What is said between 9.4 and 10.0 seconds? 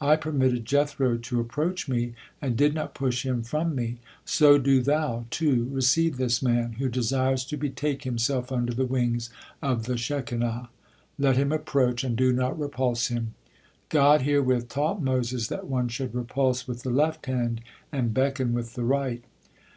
of the